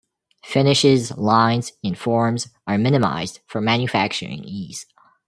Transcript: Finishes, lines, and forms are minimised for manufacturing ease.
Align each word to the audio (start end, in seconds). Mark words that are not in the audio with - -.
Finishes, 0.43 1.15
lines, 1.15 1.73
and 1.83 1.95
forms 1.95 2.47
are 2.65 2.79
minimised 2.79 3.41
for 3.45 3.61
manufacturing 3.61 4.43
ease. 4.43 4.87